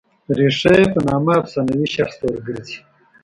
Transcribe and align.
ریښه 0.37 0.71
یې 0.79 0.85
په 0.93 0.99
نامه 1.07 1.31
افسانوي 1.41 1.87
شخص 1.95 2.15
ته 2.19 2.25
ور 2.29 2.39
ګرځي. 2.47 2.77